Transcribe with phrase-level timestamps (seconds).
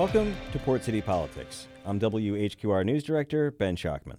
[0.00, 1.68] Welcome to Port City Politics.
[1.84, 4.16] I'm WHQR News Director Ben Schachtman.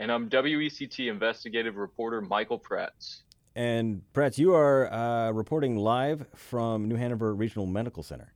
[0.00, 3.22] And I'm WECT investigative reporter Michael Praats.
[3.54, 8.32] And Praats, you are uh, reporting live from New Hanover Regional Medical Center.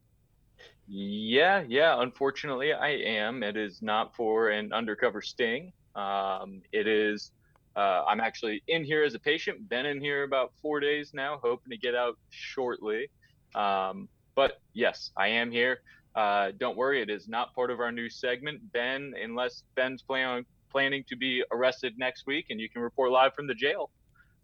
[0.87, 2.01] Yeah, yeah.
[2.01, 3.43] Unfortunately, I am.
[3.43, 5.73] It is not for an undercover sting.
[5.97, 7.33] Um, it is.
[7.75, 9.69] Uh, I'm actually in here as a patient.
[9.69, 13.09] Been in here about four days now, hoping to get out shortly.
[13.57, 15.81] Um, but yes, I am here.
[16.15, 18.73] Uh, don't worry, it is not part of our new segment.
[18.73, 23.11] Ben, unless Ben's plan on, planning to be arrested next week, and you can report
[23.11, 23.91] live from the jail.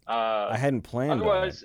[0.07, 1.13] Uh, I hadn't planned.
[1.13, 1.63] Otherwise,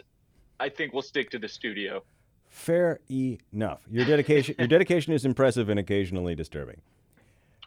[0.61, 2.03] I think we'll stick to the studio.
[2.49, 3.81] Fair enough.
[3.91, 6.81] Your dedication, your dedication is impressive and occasionally disturbing.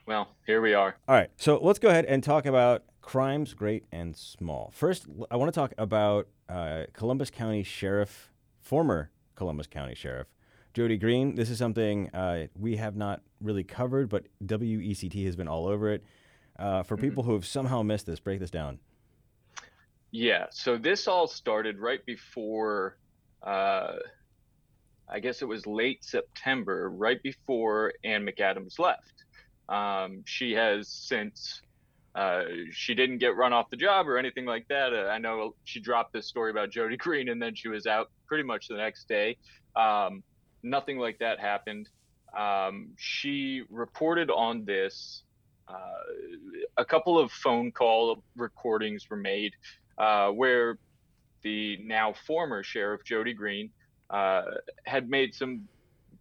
[0.05, 0.95] Well, here we are.
[1.07, 4.71] All right, so let's go ahead and talk about crimes, great and small.
[4.73, 10.27] First, I want to talk about uh, Columbus County Sheriff, former Columbus County Sheriff
[10.73, 11.35] Jody Greene.
[11.35, 15.91] This is something uh, we have not really covered, but WECT has been all over
[15.91, 16.03] it.
[16.57, 17.05] Uh, for mm-hmm.
[17.05, 18.79] people who have somehow missed this, break this down.
[20.11, 22.97] Yeah, so this all started right before,
[23.43, 23.93] uh,
[25.07, 29.23] I guess it was late September, right before Ann McAdams left.
[29.69, 31.61] Um, she has since
[32.15, 34.93] uh, she didn't get run off the job or anything like that.
[34.93, 38.09] Uh, I know she dropped this story about Jody Greene and then she was out
[38.27, 39.37] pretty much the next day.
[39.75, 40.23] Um,
[40.63, 41.89] nothing like that happened.
[42.37, 45.23] Um, she reported on this.
[45.67, 45.73] Uh,
[46.77, 49.53] a couple of phone call recordings were made
[49.97, 50.77] uh, where
[51.41, 53.69] the now former sheriff Jody Greene
[54.09, 54.43] uh,
[54.85, 55.67] had made some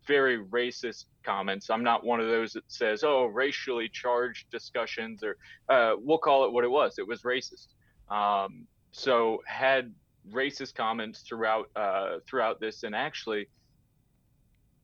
[0.06, 1.70] very racist comments.
[1.70, 5.36] I'm not one of those that says, "Oh, racially charged discussions," or
[5.69, 6.98] uh, we'll call it what it was.
[6.98, 7.69] It was racist.
[8.11, 9.92] Um, so had
[10.31, 13.48] racist comments throughout uh, throughout this, and actually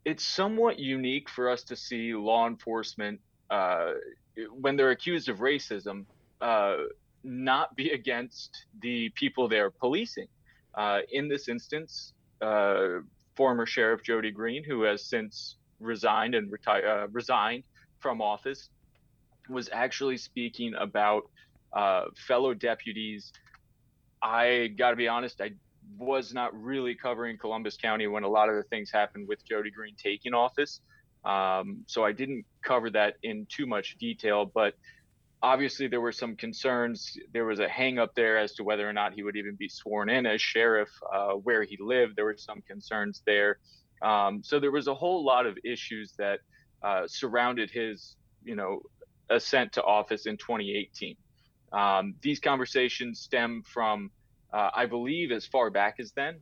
[0.04, 3.20] it's somewhat unique for us to see law enforcement
[3.50, 3.92] uh,
[4.60, 6.04] when they're accused of racism
[6.40, 6.76] uh,
[7.22, 10.28] not be against the people they're policing.
[10.74, 12.12] Uh, in this instance,
[12.42, 13.00] uh,
[13.36, 17.64] former Sheriff Jody Greene, who has since resigned and retired, uh, resigned
[18.00, 18.68] from office,
[19.48, 21.22] was actually speaking about
[21.72, 23.32] uh, fellow deputies.
[24.22, 25.52] I got to be honest, I
[25.98, 29.70] was not really covering Columbus County when a lot of the things happened with Jody
[29.70, 30.80] Greene taking office.
[31.24, 34.74] Um, so I didn't cover that in too much detail, but
[35.42, 37.16] obviously there were some concerns.
[37.32, 39.68] There was a hang up there as to whether or not he would even be
[39.68, 42.16] sworn in as sheriff uh, where he lived.
[42.16, 43.58] There were some concerns there.
[44.02, 46.40] Um, so there was a whole lot of issues that
[46.82, 48.80] uh, surrounded his, you know,
[49.30, 51.16] ascent to office in 2018.
[51.72, 54.10] Um, these conversations stem from
[54.54, 56.36] uh, I believe, as far back as then.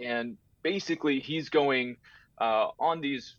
[0.00, 1.96] And basically, he's going
[2.40, 3.34] uh, on these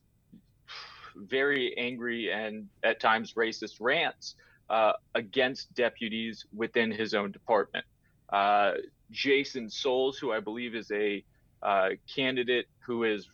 [1.16, 4.36] very angry and at times racist rants
[4.70, 7.86] uh, against deputies within his own department.
[8.30, 8.74] Uh,
[9.10, 11.24] Jason Soles, who I believe is a
[11.64, 13.30] uh, candidate who is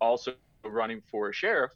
[0.00, 0.32] also
[0.64, 1.72] running for sheriff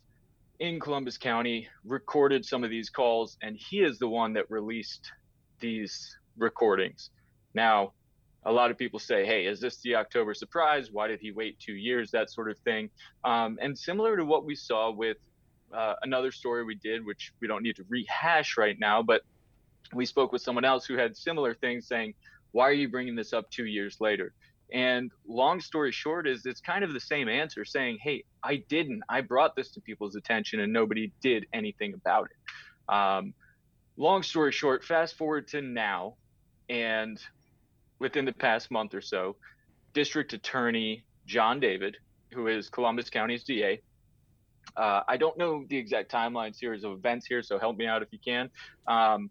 [0.58, 5.12] in Columbus County, recorded some of these calls, and he is the one that released
[5.60, 7.10] these recordings.
[7.54, 7.92] Now,
[8.44, 10.90] a lot of people say, hey, is this the October surprise?
[10.90, 12.10] Why did he wait two years?
[12.10, 12.90] That sort of thing.
[13.24, 15.18] Um, and similar to what we saw with
[15.74, 19.22] uh, another story we did, which we don't need to rehash right now, but
[19.92, 22.14] we spoke with someone else who had similar things saying,
[22.52, 24.32] why are you bringing this up two years later?
[24.72, 29.02] And long story short is it's kind of the same answer saying, hey, I didn't.
[29.08, 32.94] I brought this to people's attention and nobody did anything about it.
[32.94, 33.34] Um,
[33.96, 36.14] long story short, fast forward to now,
[36.68, 37.20] and
[38.00, 39.36] within the past month or so,
[39.92, 41.96] District Attorney Jon David,
[42.32, 43.80] who is Columbus County's DA.
[44.76, 48.02] Uh, I don't know the exact timeline series of events here, so help me out
[48.02, 48.50] if you can.
[48.86, 49.30] Um,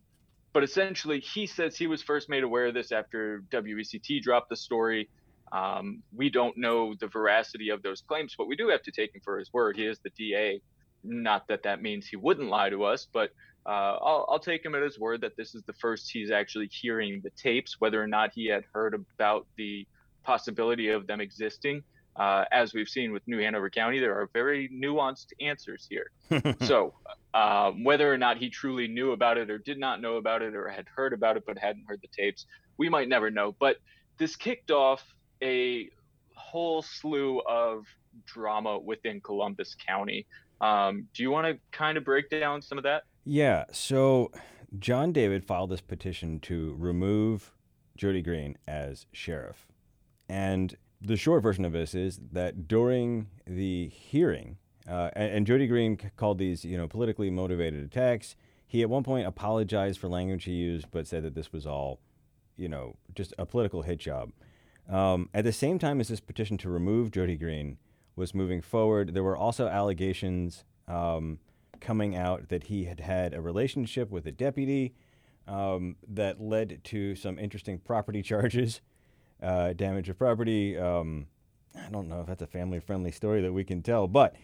[0.53, 4.55] but essentially, he says he was first made aware of this after WECT dropped the
[4.55, 5.09] story.
[5.51, 9.13] Um, we don't know the veracity of those claims, but we do have to take
[9.13, 9.77] him for his word.
[9.77, 10.61] He is the DA.
[11.03, 13.31] Not that that means he wouldn't lie to us, but
[13.69, 16.69] uh, I'll, I'll, take him at his word that this is the first he's actually
[16.71, 19.85] hearing the tapes, whether or not he had heard about the
[20.23, 21.83] possibility of them existing.
[22.15, 26.09] Uh, as we've seen with New Hanover County, there are very nuanced answers here.
[26.61, 26.95] so,
[27.35, 30.55] um, whether or not he truly knew about it or did not know about it
[30.55, 33.55] or had heard about it but hadn't heard the tapes, we might never know.
[33.59, 33.77] But
[34.17, 35.03] this kicked off
[35.43, 35.89] a
[36.33, 37.85] whole slew of
[38.25, 40.25] drama within Columbus County.
[40.59, 43.03] Um, do you want to kind of break down some of that?
[43.31, 43.65] Yeah.
[43.71, 44.31] So
[44.79, 47.53] Jon David filed this petition to remove
[47.95, 49.67] Jody Greene as sheriff.
[50.27, 54.57] And the short version of this is that during the hearing
[54.89, 58.35] Uh, and, and Jody Greene called these, you know, politically motivated attacks.
[58.65, 61.99] He at one point apologized for language he used, but said that this was all,
[62.57, 64.31] you know, just a political hit job.
[64.89, 67.77] Um, at the same time as this petition to remove Jody Greene
[68.15, 71.37] was moving forward, there were also allegations um,
[71.79, 74.93] coming out that he had had a relationship with a deputy
[75.47, 78.81] um, that led to some interesting property charges,
[79.41, 80.77] uh, damage of property.
[80.77, 81.27] Um,
[81.75, 84.35] I don't know if that's a family friendly story that we can tell, but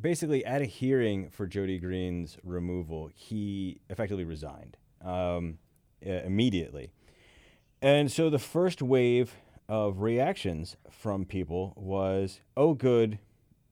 [0.00, 5.58] basically, at a hearing for Jody Greene's removal, he effectively resigned um,
[6.00, 6.92] immediately.
[7.80, 9.34] And so the first wave
[9.68, 13.18] of reactions from people was, oh, good.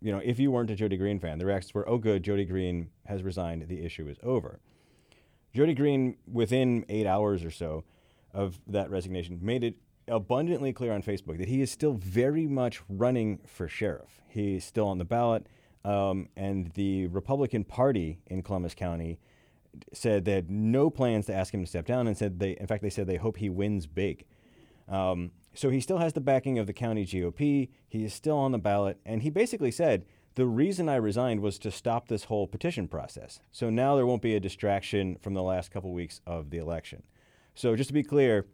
[0.00, 2.44] You know, if you weren't a Jody Greene fan, the reactions were, oh, good, Jody
[2.44, 3.68] Greene has resigned.
[3.68, 4.60] The issue is over.
[5.54, 7.84] Jody Greene, within eight hours or so
[8.34, 9.76] of that resignation, made it
[10.08, 14.20] abundantly clear on Facebook that he is still very much running for sheriff.
[14.28, 15.46] He's still on the ballot.
[15.84, 19.18] Um, and the Republican Party in Columbus County
[19.92, 22.66] said they had no plans to ask him to step down and said they, in
[22.66, 24.24] fact, they said they hope he wins big.
[24.88, 27.68] Um, so he still has the backing of the county GOP.
[27.88, 28.98] He is still on the ballot.
[29.04, 30.04] And he basically said,
[30.34, 33.40] the reason I resigned was to stop this whole petition process.
[33.52, 37.02] So now there won't be a distraction from the last couple weeks of the election.
[37.54, 38.46] So just to be clear,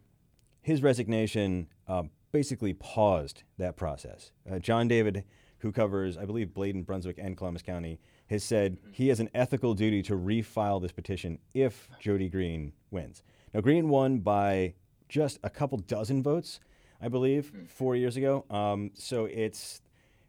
[0.61, 4.31] his resignation uh, basically paused that process.
[4.49, 5.25] Uh, Jon David,
[5.59, 7.99] who covers, I believe, Bladen, Brunswick, and Columbus County,
[8.31, 13.25] has said he has an ethical duty to refile this petition if Jody Greene wins.
[13.53, 14.75] Now, Greene won by
[15.09, 16.61] just a couple dozen votes,
[17.03, 18.45] I believe, four years ago.
[18.49, 19.83] Um, so it's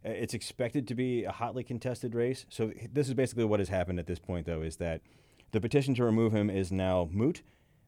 [0.03, 2.45] it's expected to be a hotly contested race.
[2.49, 5.01] So this is basically what has happened at this point, though, is that
[5.51, 7.41] the petition to remove him is now moot.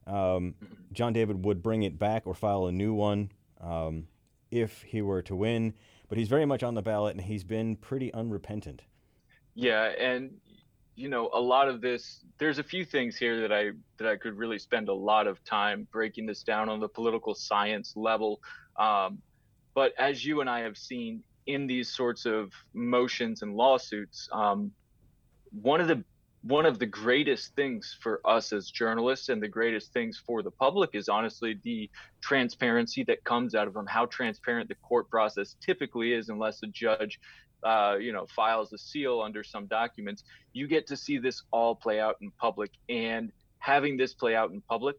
[0.07, 0.55] Um,
[0.93, 4.07] Jon David would bring it back or file a new one um,
[4.51, 5.73] if he were to win,
[6.07, 8.83] but he's very much on the ballot and he's been pretty unrepentant.
[9.55, 10.37] Yeah, and
[10.95, 14.15] you know, a lot of this there's a few things here that I that I
[14.15, 18.39] could really spend a lot of time breaking this down on the political science level.
[18.77, 19.21] Um,
[19.73, 24.71] but as you and I have seen in these sorts of motions and lawsuits, um,
[25.61, 26.03] one of the
[26.43, 30.51] one of the greatest things for us as journalists and the greatest things for the
[30.51, 31.89] public is honestly the
[32.21, 36.67] transparency that comes out of them how transparent the court process typically is unless a
[36.67, 37.19] judge
[37.65, 40.23] uh, you know files a seal under some documents
[40.53, 42.71] you get to see this all play out in public.
[42.87, 44.95] And having this play out in public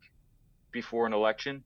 [0.72, 1.62] before an election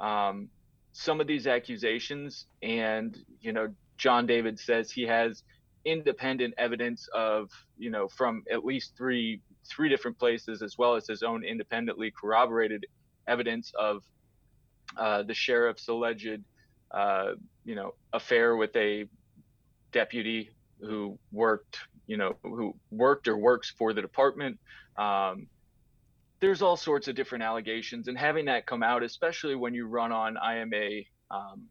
[0.00, 0.48] um,
[0.92, 5.42] some of these accusations and you know jon david says he has
[5.84, 11.06] independent evidence of you know from at least three three different places as well as
[11.06, 12.84] his own independently corroborated
[13.28, 14.02] evidence of
[14.96, 16.42] uh, the sheriff's alleged
[16.90, 17.32] uh,
[17.64, 19.04] you know affair with a
[19.92, 20.50] deputy
[20.80, 24.58] who worked you know who worked or works for the department
[24.96, 25.46] um,
[26.40, 30.12] there's all sorts of different allegations and having that come out especially when you run
[30.12, 31.62] on ima um,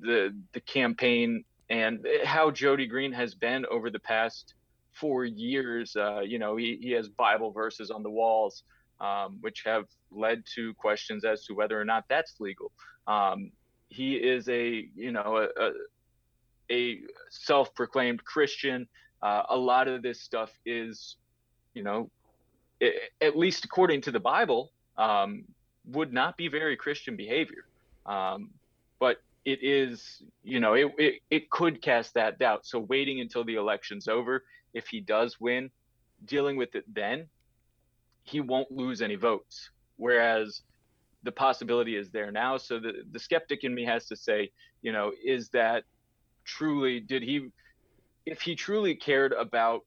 [0.00, 4.54] the the campaign and how Jody Greene has been over the past
[4.92, 5.94] four years.
[5.96, 8.62] Uh, you know, he, he has Bible verses on the walls,
[9.00, 12.72] um, which have led to questions as to whether or not that's legal.
[13.06, 13.52] Um,
[13.88, 15.70] he is a, you know, a,
[16.70, 18.88] a, self-proclaimed Christian.
[19.22, 21.16] Uh, a lot of this stuff is,
[21.74, 22.10] you know,
[22.80, 25.44] it, at least according to the Bible, um,
[25.86, 27.64] would not be very Christian behavior.
[28.06, 28.50] Um,
[28.98, 32.66] but it is, you know, it, it, it could cast that doubt.
[32.66, 34.44] So waiting until the election's over,
[34.74, 35.70] if he does win,
[36.24, 37.26] dealing with it then,
[38.22, 39.70] he won't lose any votes.
[39.96, 40.62] Whereas
[41.22, 42.56] the possibility is there now.
[42.56, 44.50] So the, the skeptic in me has to say,
[44.82, 45.84] you know, is that
[46.48, 47.48] truly, did he,
[48.26, 49.82] if he truly cared about,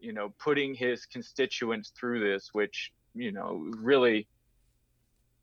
[0.00, 4.26] you know, putting his constituents through this, which, you know, really,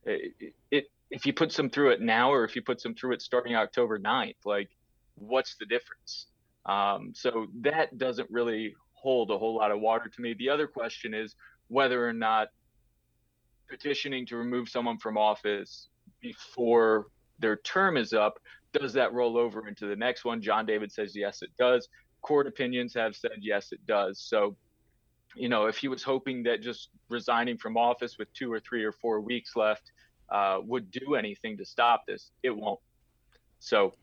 [0.03, 3.13] it, it if he puts them through it now or if he puts them through
[3.13, 4.69] it starting October 9th, like
[5.15, 6.27] what's the difference?
[6.65, 10.34] Um, so that doesn't really hold a whole lot of water to me.
[10.34, 11.36] The other question is
[11.67, 12.48] whether or not
[13.69, 15.89] petitioning to remove someone from office
[16.22, 17.07] before
[17.39, 18.39] their term is up,
[18.79, 20.41] does that roll over into the next one?
[20.41, 21.88] Jon David says yes, it does.
[22.22, 24.20] Court opinions have said yes, it does.
[24.20, 24.55] So,
[25.36, 28.84] you know, if he was hoping that just resigning from office with two or three
[28.84, 29.91] or four weeks left
[30.29, 32.32] uh, would do anything to stop this.
[32.44, 32.79] It won't.
[33.60, 33.94] So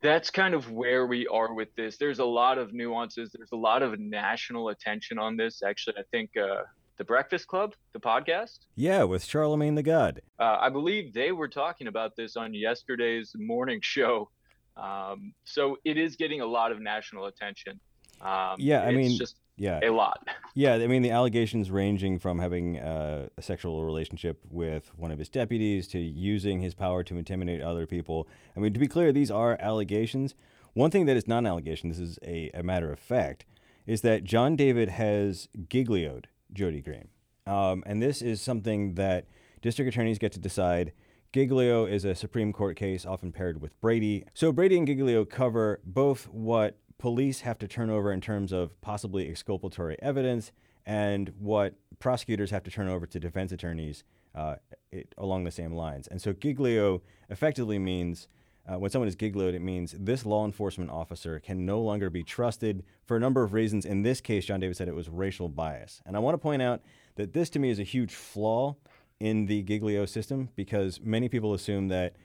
[0.00, 1.96] that's kind of where we are with this.
[1.96, 3.30] There's a lot of nuances.
[3.34, 5.62] There's a lot of national attention on this.
[5.62, 6.62] Actually, I think uh,
[6.98, 8.58] the Breakfast Club, the podcast.
[8.74, 10.20] Yeah, with Charlemagne the God.
[10.38, 14.30] Uh, I believe they were talking about this on yesterday's morning show.
[14.76, 17.80] Um, so it is getting a lot of national attention.
[18.20, 20.26] Um, Yeah, I mean, just Yeah, a lot.
[20.54, 25.18] Yeah, I mean the allegations ranging from having uh, a sexual relationship with one of
[25.18, 28.28] his deputies to using his power to intimidate other people.
[28.56, 30.34] I mean, to be clear, these are allegations.
[30.74, 33.44] One thing that is not an allegation, this is a, a matter of fact,
[33.86, 37.08] is that Jon David has giglioed Jody Greene.
[37.46, 39.26] Um, and this is something that
[39.62, 40.92] district attorneys get to decide.
[41.32, 44.24] Giglio is a Supreme Court case often paired with Brady.
[44.34, 48.78] So Brady and Giglio cover both what police have to turn over in terms of
[48.80, 50.52] possibly exculpatory evidence
[50.84, 54.56] and what prosecutors have to turn over to defense attorneys uh,
[54.90, 56.06] it, along the same lines.
[56.08, 58.28] And so Giglio effectively means
[58.70, 62.22] uh, when someone is giglioed, it means this law enforcement officer can no longer be
[62.22, 63.86] trusted for a number of reasons.
[63.86, 66.02] In this case, John Davis said it was racial bias.
[66.04, 66.82] And I want to point out
[67.16, 68.76] that this to me is a huge flaw
[69.20, 72.16] in the Giglio system because many people assume that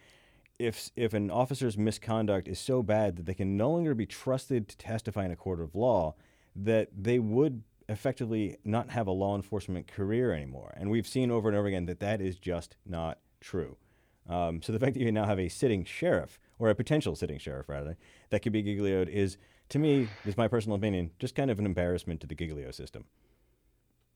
[0.59, 4.67] if if an officer's misconduct is so bad that they can no longer be trusted
[4.69, 6.13] to testify in a court of law,
[6.55, 10.73] that they would effectively not have a law enforcement career anymore.
[10.77, 13.77] And we've seen over and over again that that is just not true.
[14.29, 17.37] Um, so the fact that you now have a sitting sheriff or a potential sitting
[17.37, 17.97] sheriff rather
[18.29, 19.37] that could be giglioed is,
[19.69, 23.05] to me, is my personal opinion, just kind of an embarrassment to the giglio system.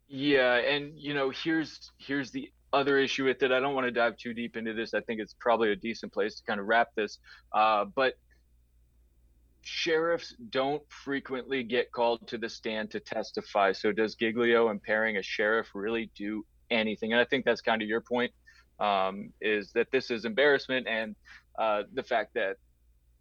[0.07, 3.51] Yeah, and you know, here's here's the other issue with it.
[3.51, 4.93] I don't want to dive too deep into this.
[4.93, 7.19] I think it's probably a decent place to kind of wrap this.
[7.53, 8.13] Uh, but
[9.61, 13.73] sheriffs don't frequently get called to the stand to testify.
[13.73, 17.11] So does Giglio impairing a sheriff really do anything?
[17.11, 18.31] And I think that's kind of your point.
[18.79, 21.15] Um, is that this is embarrassment and
[21.57, 22.57] uh, the fact that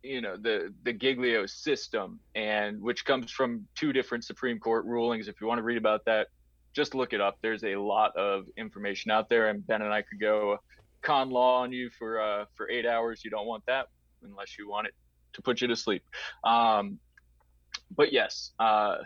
[0.02, 5.28] you know the the Giglio system and which comes from two different Supreme Court rulings.
[5.28, 6.28] If you want to read about that,
[6.74, 7.38] just look it up.
[7.42, 10.58] There's a lot of information out there, and Ben and I could go
[11.02, 13.22] con law on you for uh, for eight hours.
[13.24, 13.86] You don't want that
[14.22, 14.94] unless you want it
[15.32, 16.02] to put you to sleep.
[16.44, 16.98] Um,
[17.94, 18.96] but yes, uh,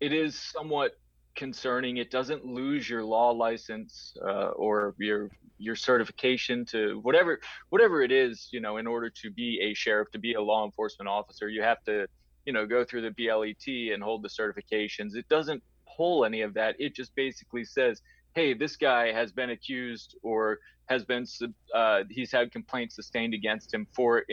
[0.00, 0.92] it is somewhat
[1.36, 1.98] concerning.
[1.98, 7.38] It doesn't lose your law license uh, or your your certification to whatever
[7.68, 8.48] whatever it is.
[8.50, 11.62] You know, in order to be a sheriff, to be a law enforcement officer, you
[11.62, 12.06] have to
[12.46, 15.14] you know go through the BLET and hold the certifications.
[15.14, 15.62] It doesn't
[15.96, 16.74] pull any of that.
[16.78, 18.02] It just basically says,
[18.34, 21.26] hey, this guy has been accused or has been
[21.74, 24.24] uh, he's had complaints sustained against him for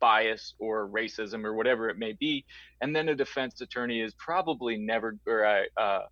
[0.00, 2.44] bias or racism or whatever it may be,
[2.80, 6.02] and then a defense attorney is probably never or a uh,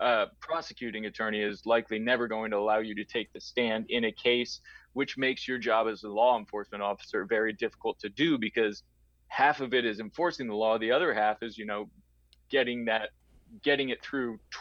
[0.00, 4.04] uh, prosecuting attorney is likely never going to allow you to take the stand in
[4.04, 4.60] a case,
[4.94, 8.82] which makes your job as a law enforcement officer very difficult to do because
[9.28, 11.88] half of it is enforcing the law, the other half is you know
[12.50, 13.10] getting that
[13.62, 14.58] getting it through t-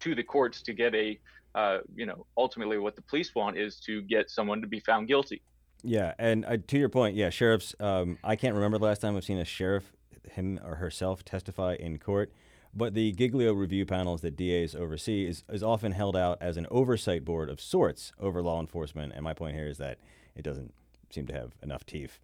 [0.00, 1.18] to the courts to get a
[1.54, 5.08] uh, you know ultimately what the police want is to get someone to be found
[5.08, 5.42] guilty
[5.82, 7.74] Yeah, and uh, to your point, yeah, sheriffs.
[7.80, 9.92] Um, I can't remember the last time I've seen a sheriff,
[10.30, 12.32] him or herself, testify in court.
[12.72, 16.66] But the Giglio review panels that DAs oversee is, is often held out as an
[16.70, 19.12] oversight board of sorts over law enforcement.
[19.14, 19.98] And my point here is that
[20.36, 20.72] it doesn't
[21.10, 22.18] seem to have enough teeth.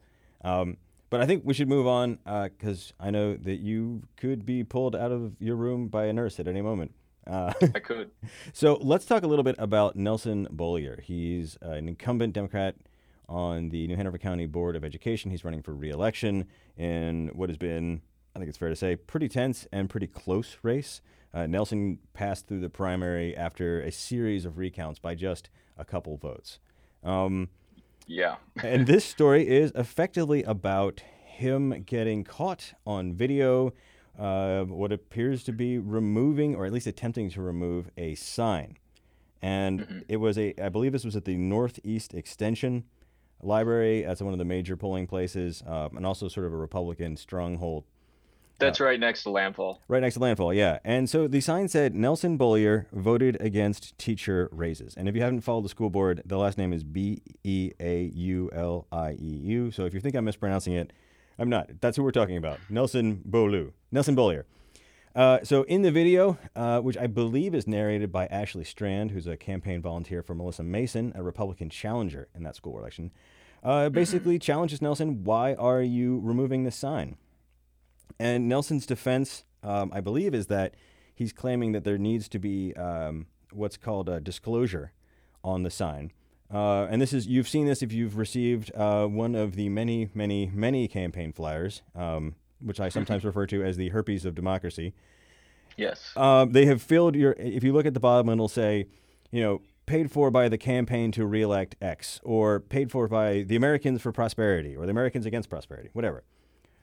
[0.45, 0.77] Um,
[1.11, 4.95] but I think we should move on because I know that you could be pulled
[4.95, 6.93] out of your room by a nurse at any moment.
[7.27, 8.13] Uh, i could
[8.53, 10.97] so let's talk a little bit about Nelson Beaulieu.
[11.03, 12.77] He's uh, an incumbent Democrat
[13.29, 15.31] on the New Hanover County Board of Education.
[15.31, 18.03] He's running for reelection in what has been,
[18.37, 21.01] I think it's fair to say, pretty tense and pretty close race.
[21.33, 26.19] Uh, Nelson passed through the primary after a series of recounts by just a couple
[26.19, 26.59] votes.
[27.03, 27.49] Um,
[28.07, 33.73] yeah and this story is effectively about him getting caught on video,
[34.19, 38.77] uh, what appears to be removing, or at least attempting to remove, a sign.
[39.41, 40.05] And Mhm.
[40.09, 42.85] it was a, I believe this was at the Northeast Extension
[43.43, 44.03] Library.
[44.03, 47.85] That's one of the major polling places, um, and also sort of a Republican stronghold
[48.59, 50.79] that's right next to landfall Right next to landfall, yeah.
[50.85, 54.95] And so the sign said Nelson Beaulieu voted against teacher raises.
[54.95, 58.05] And if you haven't followed the school board, the last name is B E A
[58.15, 59.71] U L I E U.
[59.71, 60.93] So if you think I'm mispronouncing it,
[61.39, 61.81] I'm not.
[61.81, 62.59] That's who we're talking about.
[62.71, 63.73] Nelson Bolu.
[63.93, 64.43] Nelson Beaulieu.
[65.15, 69.27] Uh, so in the video, uh, which I believe is narrated by Ashley Strand, who's
[69.27, 73.11] a campaign volunteer for Melissa Mason, a Republican challenger in that school election,
[73.65, 77.17] uh, basically challenges Nelson, why are you removing this sign?
[78.19, 80.75] And Nelson's defense, um, I believe, is that
[81.15, 84.93] he's claiming that there needs to be um, what's called a disclosure
[85.43, 86.13] on the sign.
[86.53, 90.09] Uh, and this is, you've seen this if you've received uh, one of the many,
[90.15, 94.95] many, many campaign flyers, um, which I sometimes refer to as the herpes of democracy.
[95.77, 97.35] yes Uh, they have filled your.
[97.39, 98.87] If you look at the bottom, it'll say,
[99.31, 103.57] you know, paid for by the campaign to reelect X, or paid for by the
[103.57, 106.25] Americans for Prosperity, or the Americans Against Prosperity, whatever.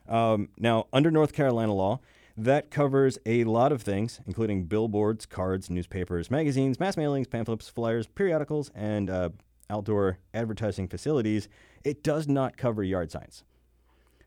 [0.08, 2.00] Um, now, under North Carolina law,
[2.36, 8.08] That covers a lot of things, including billboards, cards, newspapers, magazines, mass mailings, pamphlets, flyers,
[8.08, 9.28] periodicals, and uh,
[9.70, 11.48] outdoor advertising facilities.
[11.84, 13.44] It does not cover yard signs.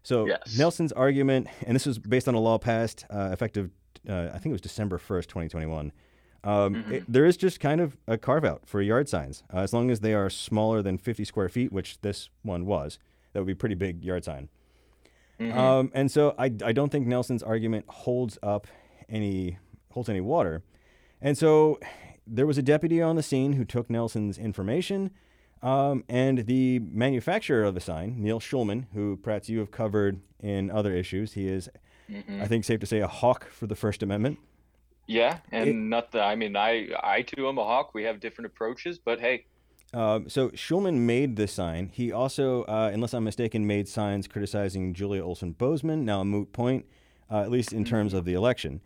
[0.03, 0.57] So Yes.
[0.57, 3.71] Nelson's argument, and this was based on a law passed uh, effective,
[4.07, 5.91] uh, I think it was December 1st, 2021.
[6.45, 9.43] Um, it- there is just kind of a carve out for yard signs.
[9.53, 12.99] Uh, as long as they are smaller than 50 square feet, which this one was,
[13.33, 14.47] that would be a pretty big yard sign.
[15.39, 18.67] Um, and so I, I don't think Nelson's argument holds up
[19.09, 19.57] any
[19.91, 20.63] holds any water.
[21.21, 21.79] And so
[22.25, 25.11] there was a deputy on the scene who took Nelson's information,
[25.63, 30.69] um, and the manufacturer of the sign, Neil Schulman, who perhaps you have covered in
[30.69, 31.69] other issues, he is,
[32.39, 34.37] I think, safe to say, a hawk for the First Amendment.
[35.07, 37.93] Yeah, and It- not that I mean, I I too am a hawk.
[37.93, 39.45] We have different approaches, but hey,
[39.93, 41.89] Um, so Schulman made this sign.
[41.93, 46.51] He also, uh, unless I'm mistaken, made signs criticizing Julia Olson Boseman, now a moot
[46.51, 46.85] point,
[47.31, 48.81] uh, at least in terms of the election.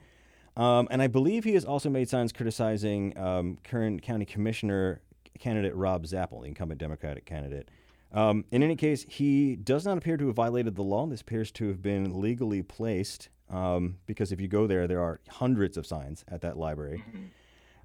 [0.56, 5.02] Um, and I believe he has also made signs criticizing um, current county commissioner
[5.40, 7.70] candidate Rob Zapple, the incumbent Democratic candidate.
[8.14, 11.08] Um, in any case, he does not appear to have violated the law.
[11.08, 15.20] This appears to have been legally placed um, because if you go there, there are
[15.30, 17.04] hundreds of signs at that library.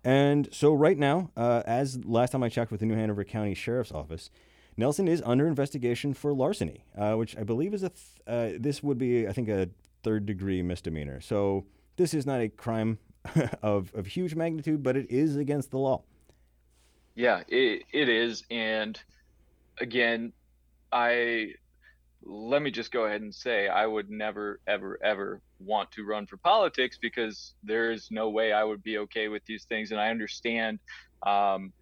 [0.07, 3.55] And so, right now, uh, as last time I checked with the New Hanover County
[3.55, 4.31] Sheriff's Office,
[4.77, 7.89] Nelson is under investigation for larceny, uh, which I believe is a.
[7.89, 9.69] Th- uh, this would be, I think, a
[10.05, 11.21] third degree misdemeanor.
[11.21, 13.01] So this is not a crime
[13.63, 16.05] of of huge magnitude, but it is against the law.
[17.17, 18.45] Yeah, it, it is.
[18.49, 19.01] And
[19.81, 20.33] again,
[20.93, 21.55] I
[22.29, 26.27] let me just go ahead and say I would never, ever, ever want to run
[26.27, 29.93] for politics because there is no way I would be okay with these things.
[29.93, 30.81] And I understand
[31.25, 31.73] um,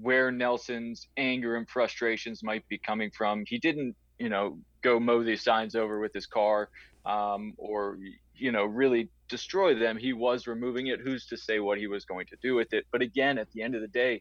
[0.00, 3.44] where Nelson's anger and frustrations might be coming from.
[3.46, 6.68] He didn't, you know, go mow these signs over with his car
[7.06, 7.98] um, or,
[8.34, 9.96] you know, really destroy them.
[9.96, 11.00] He was removing it.
[11.00, 12.84] Who's to say what he was going to do with it?
[12.92, 14.20] But again, at the end of the day,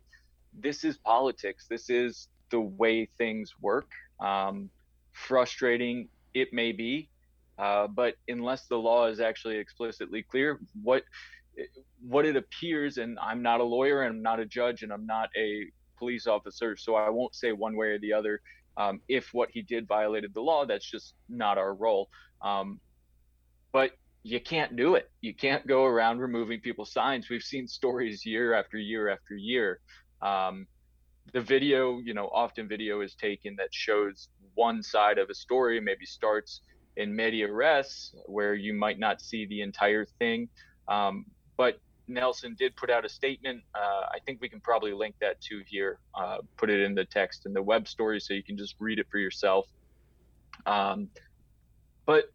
[0.58, 1.66] this is politics.
[1.70, 3.90] This is the way things work.
[4.22, 4.70] Um,
[5.18, 7.10] frustrating it may be,
[7.58, 11.04] uh, but unless the law is actually explicitly clear, what
[12.08, 15.08] what it appears, and I'm not a lawyer, and I'm not a judge, and I'm
[15.08, 15.66] not a
[15.98, 18.42] police officer, so I won't say one way or the other.
[18.78, 22.10] Um, if what he did violated the law, that's just not our role.
[22.44, 22.80] Um,
[23.72, 25.10] but you can't do it.
[25.22, 27.28] You can't go around removing people's signs.
[27.28, 29.80] We've seen stories year after year after year.
[30.22, 30.68] Um,
[31.34, 35.80] the video, you know, often video is taken that shows one side of a story,
[35.80, 36.62] maybe starts
[36.98, 40.50] in media res, where you might not see the entire thing.
[40.88, 43.62] Um, but Nelson did put out a statement.
[43.76, 47.06] Uh, I think we can probably link that to here, uh, put it in the
[47.06, 49.68] text in the web story so you can just read it for yourself.
[50.66, 51.10] Um,
[52.06, 52.26] but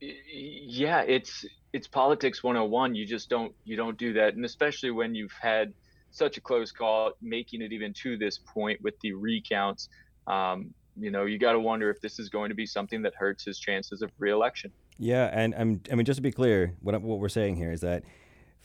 [0.00, 2.94] yeah, it's it's politics 101.
[2.94, 5.72] You just don't you don't do that, and especially when you've had
[6.10, 9.88] such a close call, making it even to this point with the recounts.
[10.26, 13.14] Um, you know, you got to wonder if this is going to be something that
[13.14, 14.70] hurts his chances of reelection.
[14.98, 17.80] Yeah, and I'm, I mean, just to be clear, what, what we're saying here is
[17.80, 18.04] that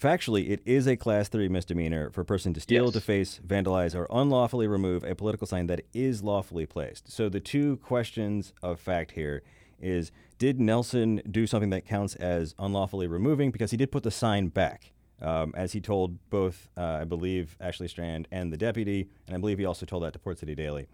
[0.01, 2.93] factually, it is a class three misdemeanor for a person to steal, Yes.
[2.93, 7.11] deface, vandalize, or unlawfully remove a political sign that is lawfully placed.
[7.11, 9.41] So the two questions of fact here
[9.81, 13.49] is: Did Nelson do something that counts as unlawfully removing?
[13.51, 14.91] Because he did put the sign back.
[15.21, 19.39] Um, as he told both, uh, I believe, Ashley Strand and the deputy, and I
[19.39, 20.87] believe he also told that to Port City Daily.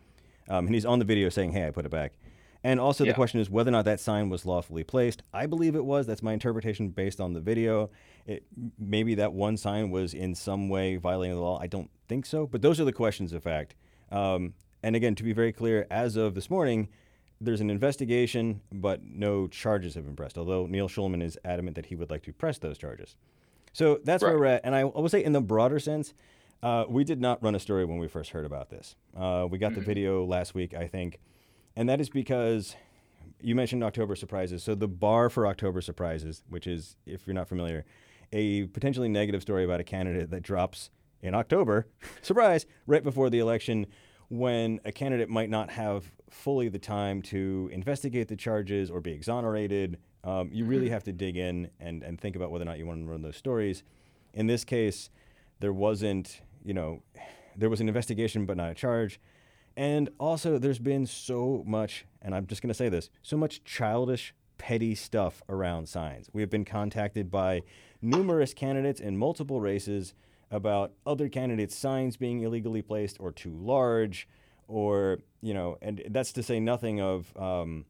[0.50, 2.14] Um, and he's on the video saying, "Hey, I put it back."
[2.64, 3.16] And also, the Yeah.
[3.16, 5.22] question is whether or not that sign was lawfully placed.
[5.32, 6.08] I believe it was.
[6.08, 7.92] That's my interpretation based on the video.
[8.26, 8.44] It,
[8.80, 11.60] maybe that one sign was in some way violating the law.
[11.60, 12.48] I don't think so.
[12.48, 13.76] But those are the questions of fact.
[14.12, 16.90] Um, and again, to be very clear, as of this morning,
[17.40, 20.38] there's an investigation, but no charges have been pressed.
[20.38, 23.16] Although Neil Schulman is adamant that he would like to press those charges.
[23.74, 24.62] So that's where we're at.
[24.64, 26.14] And I, I will say, in the broader sense,
[26.64, 28.96] uh, we did not run a story when we first heard about this.
[29.16, 31.20] Uh, we got the video last week, I think.
[31.76, 32.76] And that is because
[33.42, 34.64] you mentioned October surprises.
[34.64, 37.86] So the bar for October surprises, which is, if you're not familiar,
[38.32, 40.90] a potentially negative story about a candidate that drops
[41.22, 41.88] in October,
[42.22, 43.86] surprise, right before the election,
[44.30, 49.12] when a candidate might not have fully the time to investigate the charges or be
[49.12, 49.98] exonerated.
[50.24, 52.88] Um, you really have to dig in and, and think about whether or not you
[52.88, 53.84] want to run those stories.
[54.34, 55.10] In this case,
[55.60, 57.02] there wasn't, you know,
[57.56, 59.20] there was an investigation but not a charge.
[59.78, 63.64] And also, there's been so much, and I'm just going to say this so much
[63.64, 66.30] childish, petty stuff around signs.
[66.32, 67.64] We have been contacted by
[68.02, 70.14] numerous candidates in multiple races
[70.50, 74.28] about other candidates' signs being illegally placed or too large,
[74.68, 77.86] or, you know, and that's to say nothing of um,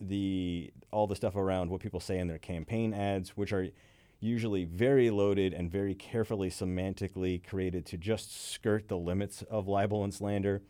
[0.00, 3.68] the all the stuff around what people say in their campaign ads, which are
[4.20, 10.04] usually very loaded and very carefully semantically created to just skirt the limits of libel
[10.04, 10.62] and slander.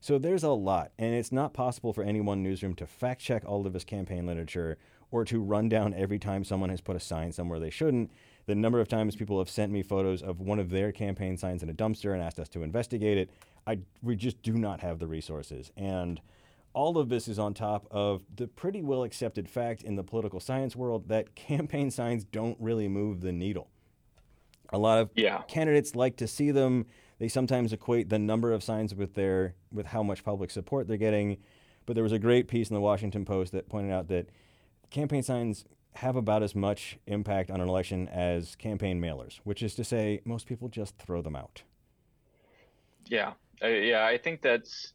[0.00, 3.42] So there's a lot, and it's not possible for any one newsroom to fact check
[3.46, 4.78] all of his campaign literature
[5.10, 8.10] or to run down every time someone has put a sign somewhere they shouldn't.
[8.46, 11.62] The number of times people have sent me photos of one of their campaign signs
[11.62, 13.30] in a dumpster and asked us to investigate it,
[13.66, 15.72] I we just do not have the resources.
[15.76, 16.20] And
[16.76, 20.38] all of this is on top of the pretty well accepted fact in the political
[20.38, 23.70] science world that campaign signs don't really move the needle.
[24.70, 25.42] A lot of yeah.
[25.48, 26.86] candidates like to see them.
[27.18, 30.98] They sometimes equate the number of signs with their with how much public support they're
[30.98, 31.38] getting.
[31.86, 34.28] But there was a great piece in the Washington Post that pointed out that
[34.90, 39.74] campaign signs have about as much impact on an election as campaign mailers, which is
[39.76, 41.62] to say most people just throw them out.
[43.06, 43.32] Yeah.
[43.62, 44.92] Uh, yeah, I think that's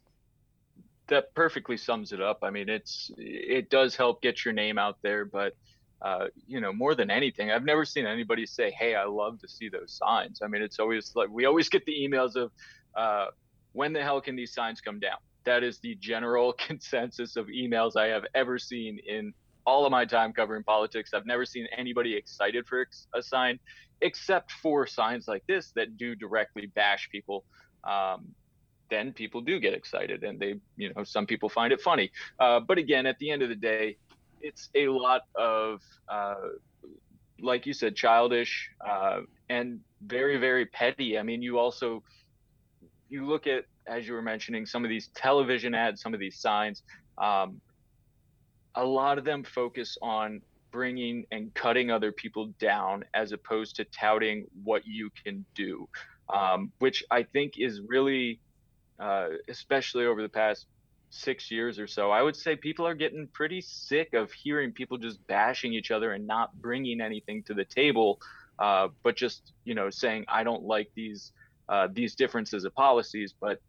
[1.12, 2.39] that perfectly sums it up.
[2.41, 5.54] I mean, it's it does help get your name out there, but
[6.02, 9.47] uh, you know, more than anything, I've never seen anybody say, "Hey, I love to
[9.47, 12.52] see those signs." I mean, it's always like we always get the emails of,
[12.95, 13.28] uh,
[13.74, 17.95] "When the hell can these signs come down?" That is the general consensus of emails
[17.97, 19.34] I have ever seen in
[19.67, 21.13] all of my time covering politics.
[21.13, 23.60] I've never seen anybody excited for a sign,
[24.00, 27.43] except for signs like this that do directly bash people.
[27.84, 28.34] Um,
[28.91, 32.12] then people do get excited and they, you know, some people find it funny.
[32.39, 33.97] Uh, but again, at the end of the day,
[34.41, 36.36] it's a lot of, uh,
[37.39, 41.17] like you said, childish uh, and very, very petty.
[41.17, 42.04] I mean, you also,
[43.10, 46.38] you look at, as you were mentioning, some of these television ads, some of these
[46.39, 46.84] signs,
[47.17, 47.62] um,
[48.75, 53.86] a lot of them focus on bringing and cutting other people down as opposed to
[53.86, 55.88] touting what you can do,
[56.34, 58.39] um, which I think is really
[59.02, 60.68] uh, especially over the past
[61.10, 64.98] six years or so, I would say people are getting pretty sick of hearing people
[64.98, 68.20] just bashing each other and not bringing anything to the table,
[68.60, 71.34] uh, but just you know saying I don't like these
[71.68, 73.60] uh, these differences of policies, but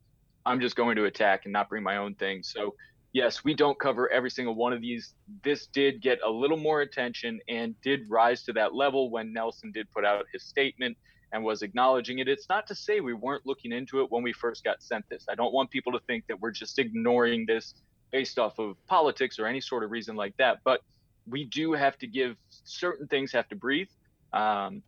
[0.45, 2.43] I'm just going to attack and not bring my own thing.
[2.43, 2.75] So
[3.13, 5.15] yes, we don't cover every single one of these.
[5.43, 9.73] This did get a little more attention and did rise to that level when Nelson
[9.73, 10.97] did put out his statement
[11.33, 12.29] and was acknowledging it.
[12.29, 15.27] It's not to say we weren't looking into it when we first got sent this.
[15.29, 17.75] I don't want people to think that we're just ignoring this
[18.11, 20.59] based off of politics or any sort of reason like that.
[20.65, 20.83] But
[21.27, 23.89] we do have to give certain things have to breathe.
[24.33, 24.83] Um,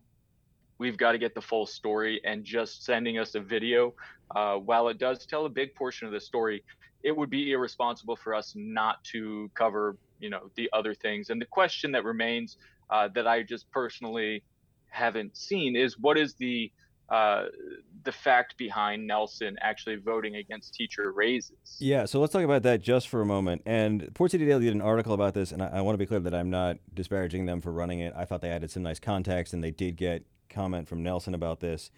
[0.77, 3.93] we've got to get the full story, and just sending us a video,
[4.35, 6.63] uh, while it does tell a big portion of the story,
[7.03, 11.29] it would be irresponsible for us not to cover, you know, the other things.
[11.29, 12.57] And the question that remains
[12.89, 14.43] uh, that I just personally
[14.89, 16.71] haven't seen is what is the
[17.09, 17.45] uh,
[18.03, 21.77] the fact behind Nelson actually voting against teacher raises.
[21.79, 23.61] Yeah, so let's talk about that just for a moment.
[23.65, 26.05] And Port City Daily did an article about this, and I, I want to be
[26.05, 28.13] clear that I'm not disparaging them for running it.
[28.15, 31.59] I thought they added some nice context, and they did get comment from Nelson about
[31.59, 31.91] this.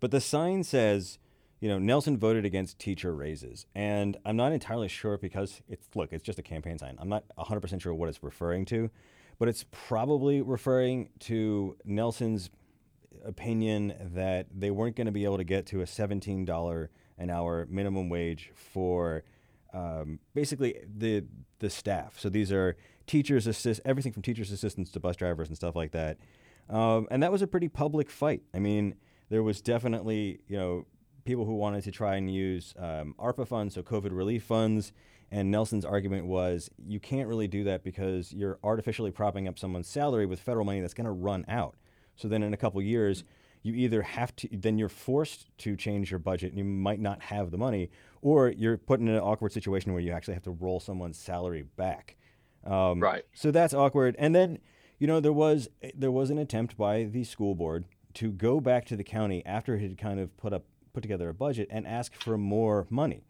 [0.00, 1.18] But the sign says,
[1.60, 6.12] you know, Nelson voted against teacher raises, and I'm not entirely sure because it's look,
[6.12, 6.96] it's just a campaign sign.
[7.00, 8.90] I'm not 100% sure what it's referring to
[9.38, 12.50] but it's probably referring to Nelson's
[13.24, 17.66] opinion that they weren't going to be able to get to a $17 an hour
[17.70, 19.24] minimum wage for
[19.74, 21.24] um, basically the
[21.58, 22.18] the staff.
[22.18, 25.92] So these are teachers assist everything from teachers assistants to bus drivers and stuff like
[25.92, 26.18] that.
[26.70, 28.42] Um, and that was a pretty public fight.
[28.54, 28.94] I mean,
[29.28, 30.86] there was definitely you know
[31.24, 34.92] people who wanted to try and use um, ARPA funds, so COVID relief funds,
[35.30, 39.88] and Nelson's argument was you can't really do that because you're artificially propping up someone's
[39.88, 41.76] salary with federal money that's going to run out.
[42.16, 43.24] So then in a couple years,
[43.62, 47.22] you either have to, then you're forced to change your budget and you might not
[47.22, 47.90] have the money,
[48.22, 51.64] or you're put in an awkward situation where you actually have to roll someone's salary
[51.76, 52.16] back.
[52.64, 53.24] Um, right.
[53.34, 54.16] So that's awkward.
[54.18, 54.58] And then,
[54.98, 58.84] you know, there was there was an attempt by the school board to go back
[58.86, 61.86] to the county after it had kind of put up put together a budget and
[61.86, 63.22] ask for more money.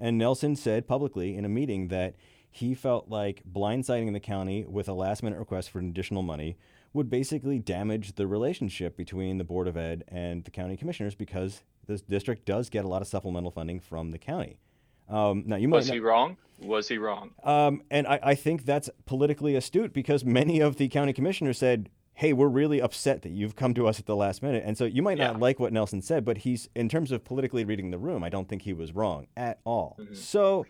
[0.00, 2.16] And Nelson said publicly in a meeting that
[2.50, 6.56] he felt like blindsiding the county with a last minute request for additional money
[6.92, 11.62] would basically damage the relationship between the Board of Ed and the county commissioners because
[11.86, 14.58] this district does get a lot of supplemental funding from the county.
[15.08, 16.36] Um, now you might was he wrong?
[16.60, 17.30] Was he wrong?
[17.42, 21.88] Um, and I, I think that's politically astute because many of the county commissioners said
[22.20, 24.62] hey, we're really upset that you've come to us at the last minute.
[24.66, 27.64] And so you might not like what Nelson said, but he's, in terms of politically
[27.64, 29.96] reading the room, I don't think he was wrong at all.
[29.98, 30.12] Mm-hmm.
[30.12, 30.66] So,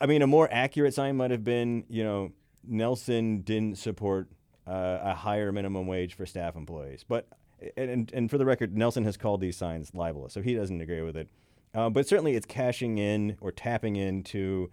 [0.00, 2.32] I mean, a more accurate sign might have been, you know,
[2.66, 4.28] Nelson didn't support
[4.66, 7.04] uh, a higher minimum wage for staff employees.
[7.06, 7.26] But,
[7.76, 11.02] and, and for the record, Nelson has called these signs libelous, so he doesn't agree
[11.02, 11.28] with it.
[11.74, 14.70] Uh, but certainly it's cashing in or tapping into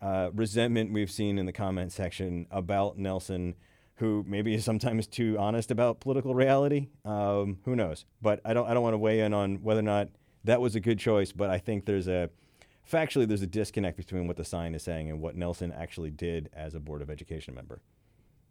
[0.00, 3.56] uh, resentment we've seen in the comment section about Nelson,
[4.02, 6.88] who maybe is sometimes too honest about political reality.
[7.04, 8.04] Um, who knows?
[8.20, 10.08] But I don't I don't want to weigh in on whether or not
[10.42, 11.30] that was a good choice.
[11.30, 12.28] But I think there's a
[12.90, 16.50] factually there's a disconnect between what the sign is saying and what Nelson actually did
[16.52, 17.80] as a board of education member.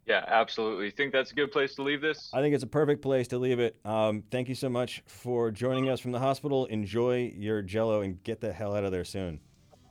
[0.06, 0.90] Yeah, absolutely.
[0.90, 2.30] Think that's a good place to leave this?
[2.32, 3.76] I think it's a perfect place to leave it.
[3.84, 6.64] Um, thank you so much for joining us from the hospital.
[6.64, 9.38] Enjoy your Jello and get the hell out of there soon.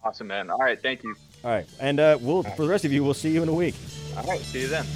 [0.04, 0.50] Awesome, man.
[0.50, 1.16] All right, thank you.
[1.44, 3.54] All right, and uh, we'll for the rest of you, we'll see you in a
[3.54, 3.76] week.
[4.18, 4.88] All right, see you then.